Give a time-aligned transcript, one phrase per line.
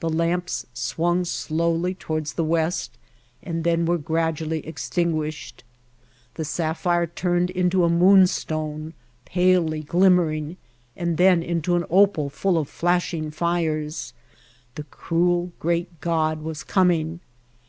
[0.00, 2.98] The lamps swung slowly toward the west
[3.40, 5.62] and then were gradually extinguished.
[6.34, 8.94] The sapphire turned into a moonstone,
[9.24, 10.56] palely glimmering,
[10.96, 14.12] and then into an opal full of flashing fires.
[14.74, 17.20] The [I2S] White Heart of Mojave cruel, great god was coming.